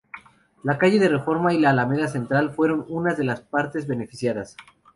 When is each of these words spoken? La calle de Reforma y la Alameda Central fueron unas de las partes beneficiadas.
La 0.63 0.79
calle 0.79 0.97
de 0.97 1.09
Reforma 1.09 1.53
y 1.53 1.59
la 1.59 1.69
Alameda 1.69 2.07
Central 2.07 2.55
fueron 2.55 2.85
unas 2.89 3.17
de 3.17 3.23
las 3.23 3.41
partes 3.41 3.85
beneficiadas. 3.85 4.57